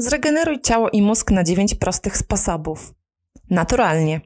[0.00, 2.94] Zregeneruj ciało i mózg na 9 prostych sposobów.
[3.50, 4.20] Naturalnie.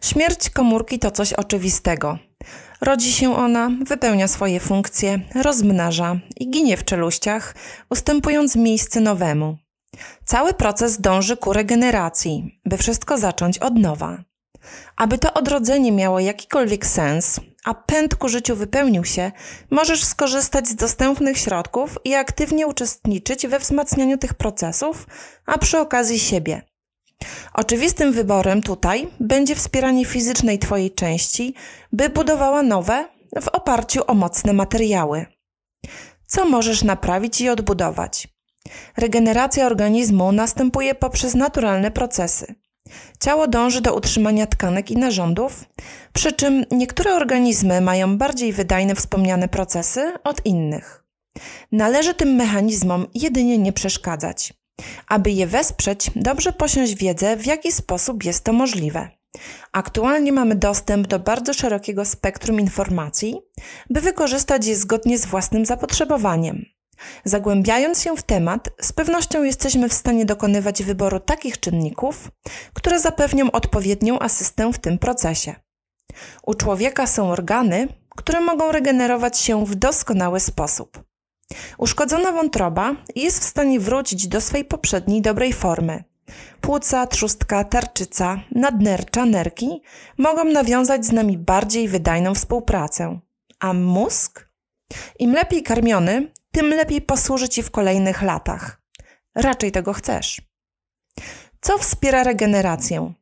[0.00, 2.18] Śmierć komórki to coś oczywistego.
[2.80, 7.54] Rodzi się ona, wypełnia swoje funkcje, rozmnaża i ginie w czeluściach,
[7.90, 9.56] ustępując miejsce nowemu.
[10.24, 14.24] Cały proces dąży ku regeneracji, by wszystko zacząć od nowa.
[14.96, 19.32] Aby to odrodzenie miało jakikolwiek sens, a pęd ku życiu wypełnił się,
[19.70, 25.06] możesz skorzystać z dostępnych środków i aktywnie uczestniczyć we wzmacnianiu tych procesów,
[25.46, 26.62] a przy okazji siebie.
[27.54, 31.54] Oczywistym wyborem tutaj będzie wspieranie fizycznej Twojej części,
[31.92, 33.08] by budowała nowe
[33.42, 35.26] w oparciu o mocne materiały.
[36.26, 38.28] Co możesz naprawić i odbudować?
[38.96, 42.54] Regeneracja organizmu następuje poprzez naturalne procesy.
[43.20, 45.64] Ciało dąży do utrzymania tkanek i narządów,
[46.12, 51.04] przy czym niektóre organizmy mają bardziej wydajne wspomniane procesy od innych.
[51.72, 54.52] Należy tym mechanizmom jedynie nie przeszkadzać.
[55.08, 59.10] Aby je wesprzeć, dobrze posiąść wiedzę, w jaki sposób jest to możliwe.
[59.72, 63.40] Aktualnie mamy dostęp do bardzo szerokiego spektrum informacji,
[63.90, 66.64] by wykorzystać je zgodnie z własnym zapotrzebowaniem.
[67.24, 72.30] Zagłębiając się w temat, z pewnością jesteśmy w stanie dokonywać wyboru takich czynników,
[72.74, 75.54] które zapewnią odpowiednią asystę w tym procesie.
[76.42, 81.02] U człowieka są organy, które mogą regenerować się w doskonały sposób.
[81.78, 86.04] Uszkodzona wątroba jest w stanie wrócić do swej poprzedniej dobrej formy.
[86.60, 89.82] Płuca, trzustka, tarczyca, nadnercza, nerki
[90.18, 93.20] mogą nawiązać z nami bardziej wydajną współpracę.
[93.60, 94.48] A mózg?
[95.18, 98.82] Im lepiej karmiony, tym lepiej posłuży Ci w kolejnych latach.
[99.34, 100.42] Raczej tego chcesz.
[101.60, 103.12] Co wspiera regenerację?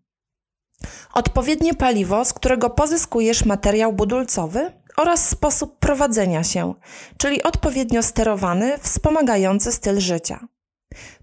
[1.15, 6.75] Odpowiednie paliwo, z którego pozyskujesz materiał budulcowy oraz sposób prowadzenia się,
[7.19, 10.49] czyli odpowiednio sterowany, wspomagający styl życia.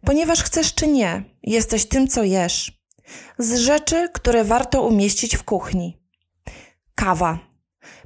[0.06, 2.82] Ponieważ chcesz czy nie, jesteś tym, co jesz.
[3.38, 6.02] Z rzeczy, które warto umieścić w kuchni.
[6.96, 7.55] Kawa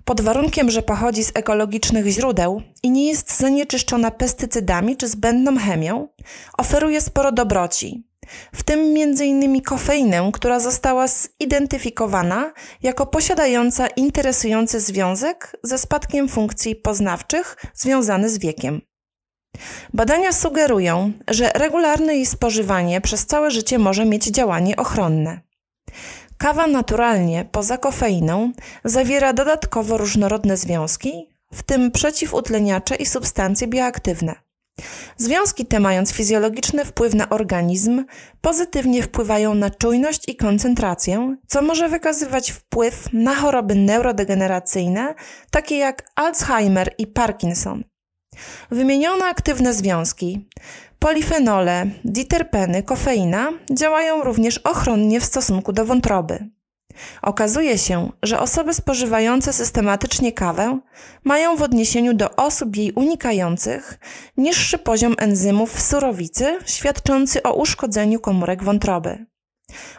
[0.09, 6.07] pod warunkiem, że pochodzi z ekologicznych źródeł i nie jest zanieczyszczona pestycydami czy zbędną chemią,
[6.57, 8.03] oferuje sporo dobroci,
[8.53, 9.61] w tym m.in.
[9.61, 12.53] kofeinę, która została zidentyfikowana
[12.83, 18.81] jako posiadająca interesujący związek ze spadkiem funkcji poznawczych związany z wiekiem.
[19.93, 25.41] Badania sugerują, że regularne jej spożywanie przez całe życie może mieć działanie ochronne.
[26.39, 28.51] Kawa naturalnie, poza kofeiną,
[28.83, 34.35] zawiera dodatkowo różnorodne związki, w tym przeciwutleniacze i substancje bioaktywne.
[35.17, 38.05] Związki te, mając fizjologiczny wpływ na organizm,
[38.41, 45.15] pozytywnie wpływają na czujność i koncentrację, co może wykazywać wpływ na choroby neurodegeneracyjne,
[45.51, 47.83] takie jak Alzheimer i Parkinson.
[48.71, 50.47] Wymienione aktywne związki
[50.99, 56.49] Polifenole, diterpeny, kofeina działają również ochronnie w stosunku do wątroby.
[57.21, 60.79] Okazuje się, że osoby spożywające systematycznie kawę
[61.23, 63.99] mają w odniesieniu do osób jej unikających
[64.37, 69.25] niższy poziom enzymów w surowicy, świadczący o uszkodzeniu komórek wątroby.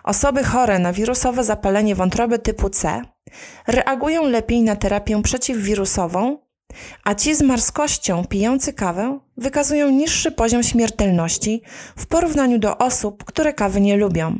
[0.04, 3.02] Osoby chore na wirusowe zapalenie wątroby typu C
[3.66, 6.38] reagują lepiej na terapię przeciwwirusową
[7.04, 11.62] a ci z marskością pijący kawę wykazują niższy poziom śmiertelności
[11.96, 14.36] w porównaniu do osób, które kawy nie lubią.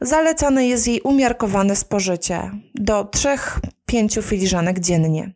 [0.00, 3.04] Zalecane jest jej umiarkowane spożycie do
[3.90, 5.34] 3-5 filiżanek dziennie.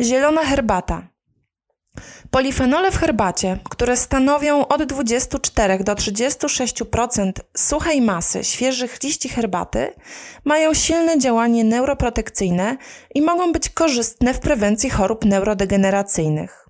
[0.00, 1.09] Zielona herbata.
[2.30, 9.92] Polifenole w herbacie, które stanowią od 24 do 36% suchej masy świeżych liści herbaty,
[10.44, 12.76] mają silne działanie neuroprotekcyjne
[13.14, 16.66] i mogą być korzystne w prewencji chorób neurodegeneracyjnych.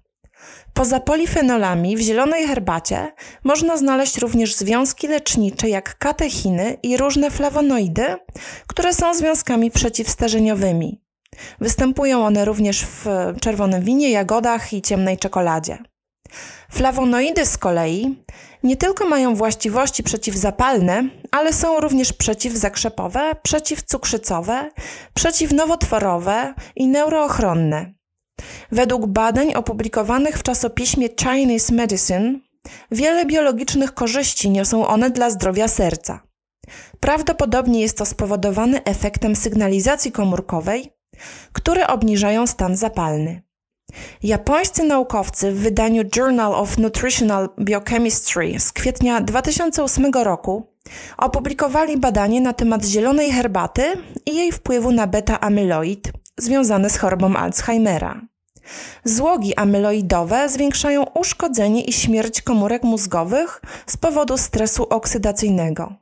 [0.74, 3.12] Poza polifenolami w zielonej herbacie
[3.44, 8.16] można znaleźć również związki lecznicze jak katechiny i różne flawonoidy,
[8.66, 11.09] które są związkami przeciwstarzeniowymi.
[11.60, 13.06] Występują one również w
[13.40, 15.78] czerwonym winie, jagodach i ciemnej czekoladzie.
[16.70, 18.24] Flawonoidy z kolei
[18.62, 24.70] nie tylko mają właściwości przeciwzapalne, ale są również przeciwzakrzepowe, przeciwcukrzycowe,
[25.14, 27.94] przeciwnowotworowe i neuroochronne.
[28.72, 32.38] Według badań opublikowanych w czasopiśmie Chinese Medicine,
[32.90, 36.20] wiele biologicznych korzyści niosą one dla zdrowia serca.
[37.00, 40.92] Prawdopodobnie jest to spowodowane efektem sygnalizacji komórkowej,
[41.52, 43.42] które obniżają stan zapalny.
[44.22, 50.74] Japońscy naukowcy w wydaniu Journal of Nutritional Biochemistry z kwietnia 2008 roku
[51.18, 53.82] opublikowali badanie na temat zielonej herbaty
[54.26, 58.20] i jej wpływu na beta-amyloid związane z chorobą Alzheimera.
[59.04, 65.92] Złogi amyloidowe zwiększają uszkodzenie i śmierć komórek mózgowych z powodu stresu oksydacyjnego.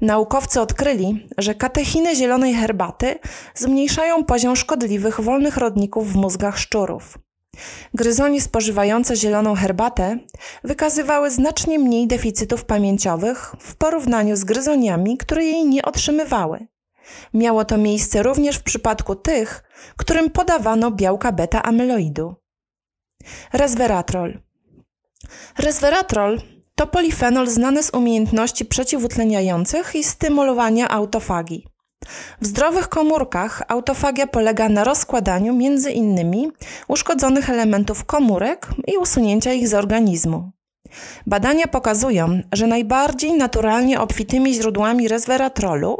[0.00, 3.18] Naukowcy odkryli, że katechiny zielonej herbaty
[3.54, 7.18] zmniejszają poziom szkodliwych wolnych rodników w mózgach szczurów.
[7.94, 10.18] Gryzonie spożywające zieloną herbatę
[10.64, 16.66] wykazywały znacznie mniej deficytów pamięciowych w porównaniu z gryzoniami, które jej nie otrzymywały.
[17.34, 19.64] Miało to miejsce również w przypadku tych,
[19.96, 22.34] którym podawano białka beta-amyloidu.
[23.52, 24.38] Resveratrol.
[25.58, 26.40] Resveratrol
[26.74, 31.66] to polifenol znany z umiejętności przeciwutleniających i stymulowania autofagii.
[32.40, 35.58] W zdrowych komórkach autofagia polega na rozkładaniu
[35.92, 36.50] innymi
[36.88, 40.50] uszkodzonych elementów komórek i usunięcia ich z organizmu.
[41.26, 45.98] Badania pokazują, że najbardziej naturalnie obfitymi źródłami resveratrolu,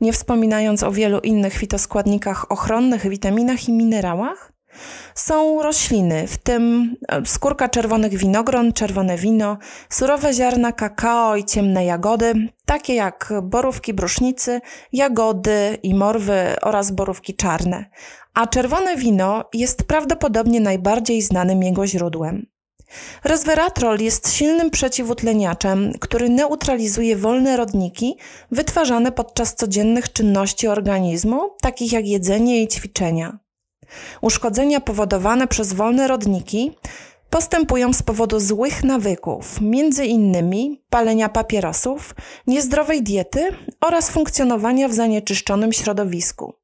[0.00, 4.51] nie wspominając o wielu innych fitoskładnikach ochronnych, witaminach i minerałach,
[5.14, 9.58] są rośliny, w tym e, skórka czerwonych winogron, czerwone wino,
[9.90, 12.34] surowe ziarna kakao i ciemne jagody,
[12.64, 14.60] takie jak borówki brusznicy,
[14.92, 17.84] jagody i morwy oraz borówki czarne.
[18.34, 22.46] A czerwone wino jest prawdopodobnie najbardziej znanym jego źródłem.
[23.24, 28.16] Resveratrol jest silnym przeciwutleniaczem, który neutralizuje wolne rodniki
[28.50, 33.38] wytwarzane podczas codziennych czynności organizmu, takich jak jedzenie i ćwiczenia.
[34.20, 36.72] Uszkodzenia powodowane przez wolne rodniki
[37.30, 42.14] postępują z powodu złych nawyków, między innymi palenia papierosów,
[42.46, 43.48] niezdrowej diety
[43.80, 46.54] oraz funkcjonowania w zanieczyszczonym środowisku.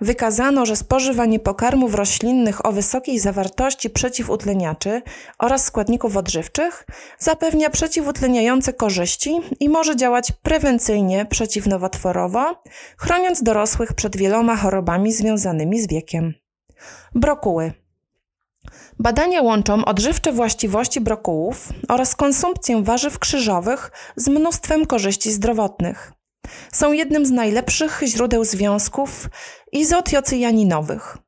[0.00, 5.02] Wykazano, że spożywanie pokarmów roślinnych o wysokiej zawartości przeciwutleniaczy
[5.38, 6.86] oraz składników odżywczych
[7.18, 12.62] zapewnia przeciwutleniające korzyści i może działać prewencyjnie przeciwnowotworowo,
[12.96, 16.34] chroniąc dorosłych przed wieloma chorobami związanymi z wiekiem.
[17.14, 17.72] Brokuły.
[18.98, 26.12] Badania łączą odżywcze właściwości brokułów oraz konsumpcję warzyw krzyżowych z mnóstwem korzyści zdrowotnych.
[26.72, 29.28] Są jednym z najlepszych źródeł związków
[29.72, 31.18] izotiocyaninowych.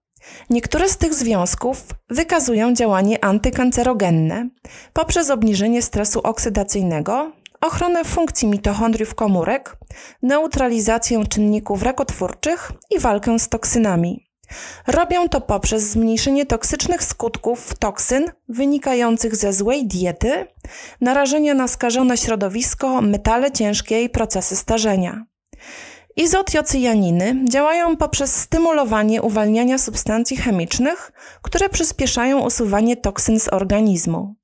[0.50, 4.48] Niektóre z tych związków wykazują działanie antykancerogenne
[4.92, 9.76] poprzez obniżenie stresu oksydacyjnego, ochronę funkcji mitochondriów komórek,
[10.22, 14.31] neutralizację czynników rakotwórczych i walkę z toksynami.
[14.86, 20.46] Robią to poprzez zmniejszenie toksycznych skutków toksyn wynikających ze złej diety,
[21.00, 25.24] narażenia na skażone środowisko, metale ciężkie i procesy starzenia.
[26.16, 31.12] Izotiocyaniny działają poprzez stymulowanie uwalniania substancji chemicznych,
[31.42, 34.34] które przyspieszają usuwanie toksyn z organizmu.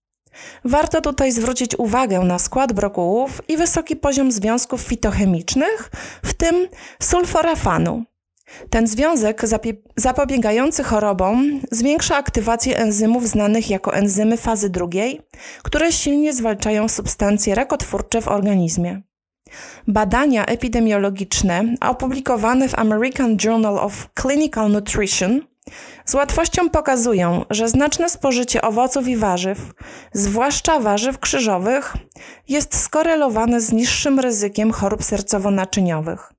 [0.64, 5.90] Warto tutaj zwrócić uwagę na skład brokułów i wysoki poziom związków fitochemicznych,
[6.24, 6.68] w tym
[7.02, 8.04] sulforafanu,
[8.70, 9.42] ten związek
[9.96, 15.20] zapobiegający chorobom zwiększa aktywację enzymów znanych jako enzymy fazy drugiej,
[15.62, 19.02] które silnie zwalczają substancje rakotwórcze w organizmie.
[19.88, 25.40] Badania epidemiologiczne opublikowane w American Journal of Clinical Nutrition
[26.04, 29.58] z łatwością pokazują, że znaczne spożycie owoców i warzyw,
[30.12, 31.94] zwłaszcza warzyw krzyżowych,
[32.48, 36.38] jest skorelowane z niższym ryzykiem chorób sercowo-naczyniowych.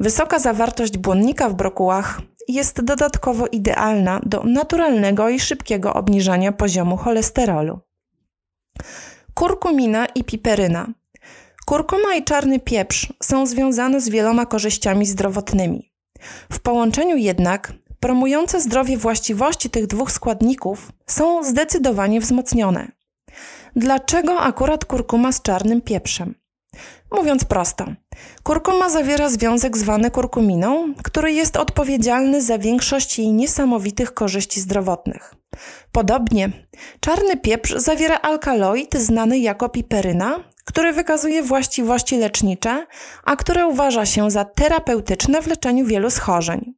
[0.00, 7.80] Wysoka zawartość błonnika w brokułach jest dodatkowo idealna do naturalnego i szybkiego obniżania poziomu cholesterolu.
[9.34, 10.88] Kurkumina i piperyna.
[11.66, 15.92] Kurkuma i czarny pieprz są związane z wieloma korzyściami zdrowotnymi.
[16.52, 22.88] W połączeniu jednak promujące zdrowie właściwości tych dwóch składników są zdecydowanie wzmocnione.
[23.76, 26.34] Dlaczego akurat kurkuma z czarnym pieprzem?
[27.12, 27.86] Mówiąc prosto,
[28.42, 35.34] kurkuma zawiera związek zwany kurkuminą, który jest odpowiedzialny za większość jej niesamowitych korzyści zdrowotnych.
[35.92, 36.50] Podobnie,
[37.00, 42.86] czarny pieprz zawiera alkaloid znany jako piperyna, który wykazuje właściwości lecznicze,
[43.24, 46.74] a które uważa się za terapeutyczne w leczeniu wielu schorzeń.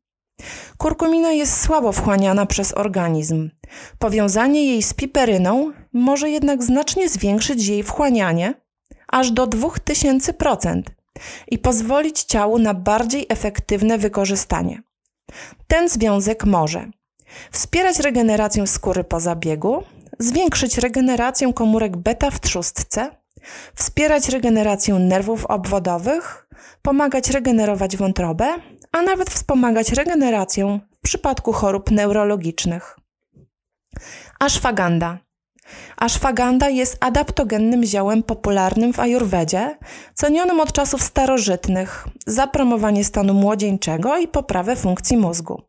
[0.79, 3.51] Kurkumina jest słabo wchłaniana przez organizm.
[3.99, 8.55] Powiązanie jej z piperyną może jednak znacznie zwiększyć jej wchłanianie,
[9.09, 10.83] aż do 2000%
[11.51, 14.83] i pozwolić ciału na bardziej efektywne wykorzystanie.
[15.67, 16.91] Ten związek może
[17.53, 19.83] wspierać regenerację skóry po zabiegu,
[20.19, 23.11] zwiększyć regenerację komórek beta w trzustce,
[23.75, 26.49] wspierać regenerację nerwów obwodowych,
[26.83, 28.55] pomagać regenerować wątrobę,
[28.93, 32.99] a nawet wspomagać regenerację w przypadku chorób neurologicznych.
[34.41, 35.19] Ashwagandha
[35.97, 39.79] Ashwagandha jest adaptogennym ziołem popularnym w ajurwedzie,
[40.15, 45.63] cenionym od czasów starożytnych za promowanie stanu młodzieńczego i poprawę funkcji mózgu.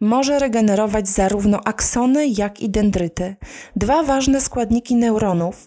[0.00, 3.36] Może regenerować zarówno aksony, jak i dendryty,
[3.76, 5.66] dwa ważne składniki neuronów,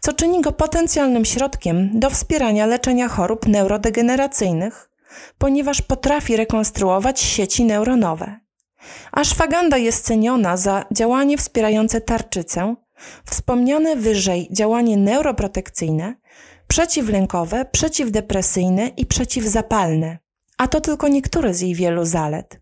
[0.00, 4.90] co czyni go potencjalnym środkiem do wspierania leczenia chorób neurodegeneracyjnych,
[5.38, 8.40] ponieważ potrafi rekonstruować sieci neuronowe.
[9.12, 12.74] Ashwagandha jest ceniona za działanie wspierające tarczycę,
[13.24, 16.14] wspomniane wyżej działanie neuroprotekcyjne,
[16.68, 20.18] przeciwlękowe, przeciwdepresyjne i przeciwzapalne,
[20.58, 22.60] a to tylko niektóre z jej wielu zalet.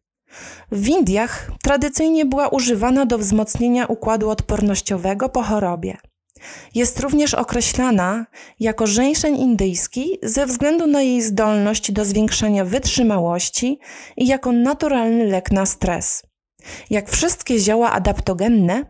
[0.73, 5.97] W Indiach tradycyjnie była używana do wzmocnienia układu odpornościowego po chorobie.
[6.75, 8.27] Jest również określana
[8.61, 13.79] jako żeńszeń indyjski ze względu na jej zdolność do zwiększania wytrzymałości
[14.17, 16.23] i jako naturalny lek na stres.
[16.91, 18.85] Jak wszystkie zioła adaptogenne,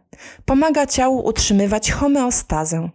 [0.44, 2.90] pomaga ciału utrzymywać homeostazę.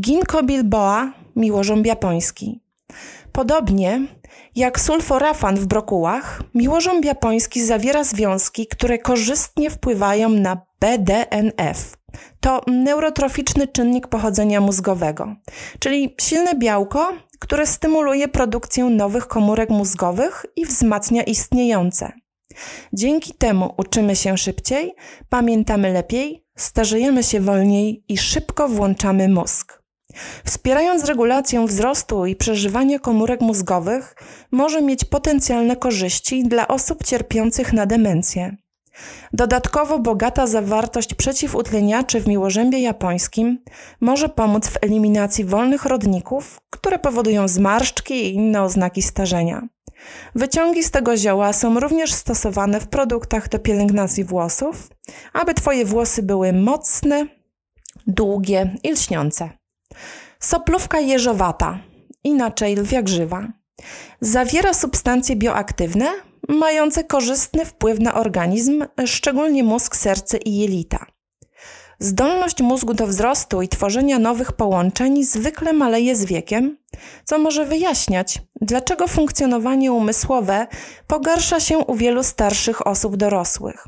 [0.00, 2.60] Ginkgo bilboa, miłożąb japoński.
[3.32, 4.00] Podobnie
[4.56, 11.96] jak sulforafan w brokułach, miłożąb japoński zawiera związki, które korzystnie wpływają na BDNF.
[12.40, 15.34] To neurotroficzny czynnik pochodzenia mózgowego,
[15.78, 22.12] czyli silne białko, które stymuluje produkcję nowych komórek mózgowych i wzmacnia istniejące.
[22.92, 24.94] Dzięki temu uczymy się szybciej,
[25.28, 29.80] pamiętamy lepiej, starzejemy się wolniej i szybko włączamy mózg.
[30.44, 34.14] Wspierając regulację wzrostu i przeżywania komórek mózgowych,
[34.50, 38.56] może mieć potencjalne korzyści dla osób cierpiących na demencję.
[39.32, 43.58] Dodatkowo bogata zawartość przeciwutleniaczy w miłożębie japońskim
[44.00, 49.68] może pomóc w eliminacji wolnych rodników, które powodują zmarszczki i inne oznaki starzenia.
[50.34, 54.88] Wyciągi z tego zioła są również stosowane w produktach do pielęgnacji włosów,
[55.32, 57.26] aby Twoje włosy były mocne,
[58.06, 59.50] długie i lśniące.
[60.40, 61.78] Soplówka jeżowata,
[62.24, 63.48] inaczej lwia grzywa,
[64.20, 66.06] zawiera substancje bioaktywne
[66.48, 71.06] mające korzystny wpływ na organizm, szczególnie mózg, serce i jelita.
[72.02, 76.76] Zdolność mózgu do wzrostu i tworzenia nowych połączeń zwykle maleje z wiekiem,
[77.24, 80.66] co może wyjaśniać, dlaczego funkcjonowanie umysłowe
[81.06, 83.86] pogarsza się u wielu starszych osób dorosłych.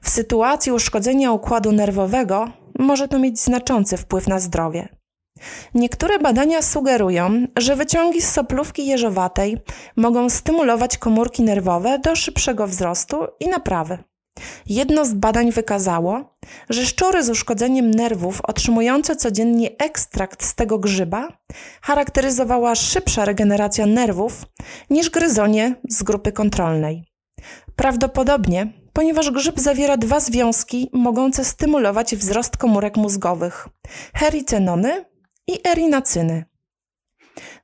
[0.00, 2.48] W sytuacji uszkodzenia układu nerwowego
[2.78, 4.88] może to mieć znaczący wpływ na zdrowie.
[5.74, 9.56] Niektóre badania sugerują, że wyciągi z soplówki jeżowatej
[9.96, 13.98] mogą stymulować komórki nerwowe do szybszego wzrostu i naprawy.
[14.66, 16.36] Jedno z badań wykazało,
[16.70, 21.28] że szczury z uszkodzeniem nerwów otrzymujące codziennie ekstrakt z tego grzyba
[21.82, 24.44] charakteryzowała szybsza regeneracja nerwów
[24.90, 27.04] niż gryzonie z grupy kontrolnej.
[27.76, 33.68] Prawdopodobnie, ponieważ grzyb zawiera dwa związki mogące stymulować wzrost komórek mózgowych:
[34.14, 35.04] hericenony
[35.46, 36.44] i erinacyny.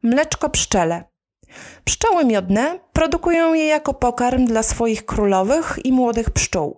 [0.02, 1.09] Mleczko pszczele.
[1.84, 6.76] Pszczoły miodne produkują je jako pokarm dla swoich królowych i młodych pszczół.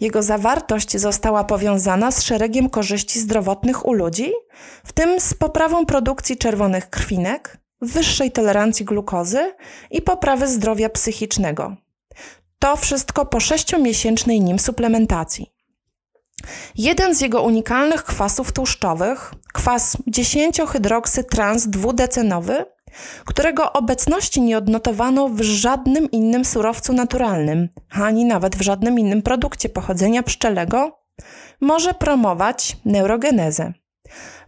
[0.00, 4.32] Jego zawartość została powiązana z szeregiem korzyści zdrowotnych u ludzi,
[4.84, 9.54] w tym z poprawą produkcji czerwonych krwinek, wyższej tolerancji glukozy
[9.90, 11.76] i poprawy zdrowia psychicznego.
[12.58, 15.52] To wszystko po sześciomiesięcznej nim suplementacji.
[16.74, 22.64] Jeden z jego unikalnych kwasów tłuszczowych, kwas 10-hydroksytrans-dwudecenowy,
[23.24, 29.68] którego obecności nie odnotowano w żadnym innym surowcu naturalnym, ani nawet w żadnym innym produkcie
[29.68, 30.98] pochodzenia pszczelego,
[31.60, 33.72] może promować neurogenezę.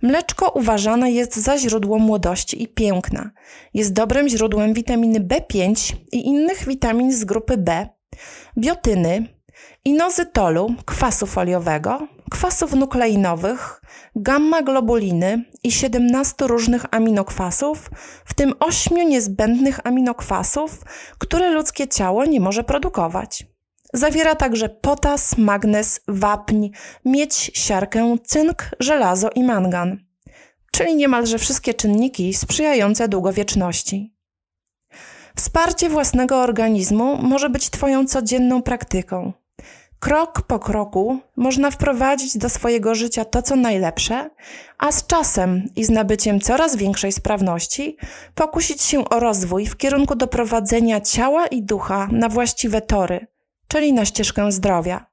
[0.03, 3.31] Mleczko uważane jest za źródło młodości i piękna.
[3.75, 7.89] Jest dobrym źródłem witaminy B5 i innych witamin z grupy B,
[8.59, 9.29] biotyny,
[9.85, 13.81] inozytolu, kwasu foliowego, kwasów nukleinowych,
[14.17, 17.91] gamma-globuliny i 17 różnych aminokwasów,
[18.25, 20.83] w tym 8 niezbędnych aminokwasów,
[21.19, 23.47] które ludzkie ciało nie może produkować.
[23.93, 26.69] Zawiera także potas, magnez, wapń,
[27.05, 29.99] miedź, siarkę, cynk, żelazo i mangan,
[30.73, 34.15] czyli niemalże wszystkie czynniki sprzyjające długowieczności.
[35.37, 39.44] Wsparcie własnego organizmu może być Twoją codzienną praktyką.
[40.05, 44.31] Krok po kroku można wprowadzić do swojego życia to, co najlepsze,
[44.79, 47.97] a z czasem i z nabyciem coraz większej sprawności
[48.35, 53.27] pokusić się o rozwój w kierunku doprowadzenia ciała i ducha na właściwe tory,
[53.69, 55.07] czyli na ścieżkę zdrowia.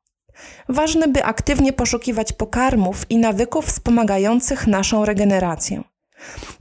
[0.69, 5.83] Ważne, by aktywnie poszukiwać pokarmów i nawyków wspomagających naszą regenerację.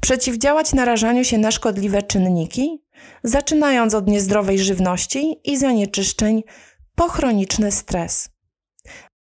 [0.00, 2.82] Przeciwdziałać narażaniu się na szkodliwe czynniki,
[3.22, 6.42] zaczynając od niezdrowej żywności i zanieczyszczeń
[7.00, 8.29] po chroniczny stres.